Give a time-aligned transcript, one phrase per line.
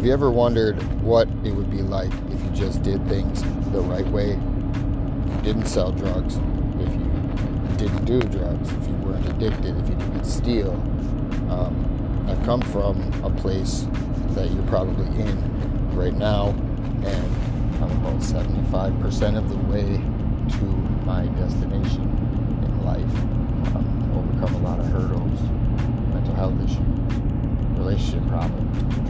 [0.00, 3.82] Have you ever wondered what it would be like if you just did things the
[3.82, 4.30] right way?
[4.30, 9.90] If you didn't sell drugs, if you didn't do drugs, if you weren't addicted, if
[9.90, 10.70] you didn't steal.
[11.52, 13.86] Um, I come from a place
[14.30, 16.48] that you're probably in right now,
[17.04, 19.84] and I'm about 75% of the way
[20.56, 20.64] to
[21.04, 22.04] my destination
[22.64, 23.14] in life.
[23.76, 25.40] Um, overcome a lot of hurdles,
[26.14, 26.78] mental health issues,
[27.78, 29.09] relationship problems,